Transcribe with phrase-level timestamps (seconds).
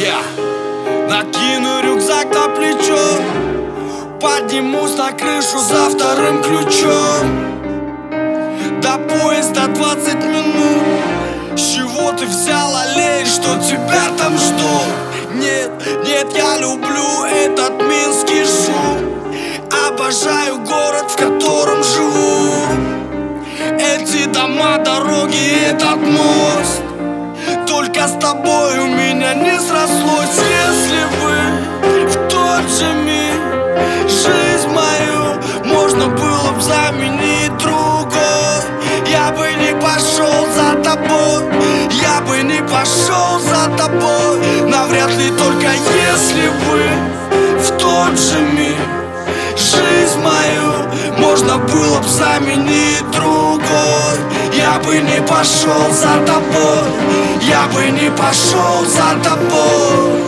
[0.00, 0.20] Я
[1.08, 2.98] накину рюкзак на плечо
[4.20, 7.60] Поднимусь на крышу за вторым ключом.
[8.80, 10.82] До поезда 20 минут.
[11.56, 15.34] С чего ты взял, аллей, что тебя там ждут?
[15.34, 15.70] Нет,
[16.04, 19.22] нет, я люблю этот минский шум.
[19.88, 22.54] Обожаю город, в котором живу.
[23.78, 26.82] Эти дома, дороги, этот мост.
[27.68, 28.97] Только с тобой у меня
[29.34, 33.40] не срослось Если бы в тот же миг
[34.08, 38.62] Жизнь мою можно было бы заменить другой.
[39.06, 41.42] Я бы не пошел за тобой
[41.90, 44.68] Я бы не пошел за тобой.
[44.68, 48.76] Навряд ли только если бы в тот же миг
[49.56, 54.18] Жизнь мою можно было бы заменить другой.
[54.52, 57.17] Я бы не пошел за тобой
[57.72, 60.27] бы не пошел за тобой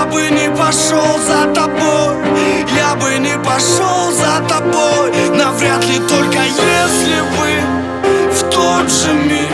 [0.00, 2.16] Я бы не пошел за тобой
[2.74, 5.12] Я бы не пошел за тобой.
[5.36, 9.52] Навряд ли только если бы в тот же миг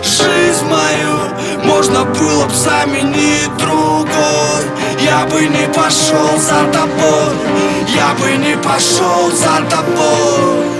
[0.00, 4.64] Жизнь мою можно было бы заменить другой.
[5.00, 7.34] Я бы не пошел за тобой
[7.88, 10.73] Я бы не пошел за тобой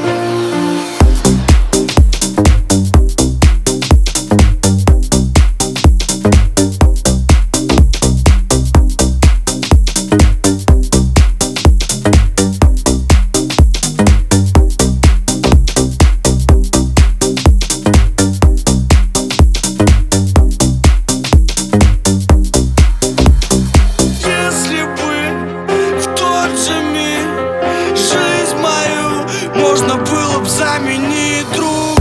[30.65, 31.94] заменит друг.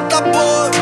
[0.00, 0.79] mata bom